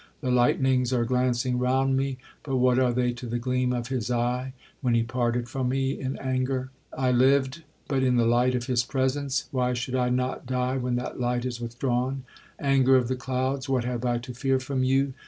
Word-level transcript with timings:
The 0.21 0.31
lightnings 0.31 0.91
are 0.91 1.05
glancing 1.05 1.59
round 1.59 1.95
me—but 1.95 2.55
what 2.57 2.79
are 2.79 2.91
they 2.91 3.13
to 3.13 3.27
the 3.27 3.37
gleam 3.37 3.71
of 3.71 3.89
his 3.89 4.09
eye 4.09 4.53
when 4.81 4.95
he 4.95 5.03
parted 5.03 5.47
from 5.47 5.69
me 5.69 5.91
in 5.91 6.17
anger? 6.17 6.71
'I 6.97 7.11
lived 7.11 7.61
but 7.87 8.01
in 8.01 8.15
the 8.15 8.25
light 8.25 8.55
of 8.55 8.65
his 8.65 8.83
presence—why 8.83 9.73
should 9.73 9.93
I 9.93 10.09
not 10.09 10.47
die 10.47 10.77
when 10.77 10.95
that 10.95 11.19
light 11.19 11.45
is 11.45 11.61
withdrawn? 11.61 12.23
Anger 12.59 12.95
of 12.95 13.09
the 13.09 13.15
clouds, 13.15 13.69
what 13.69 13.83
have 13.83 14.03
I 14.03 14.17
to 14.17 14.33
fear 14.33 14.59
from 14.59 14.83
you? 14.83 15.13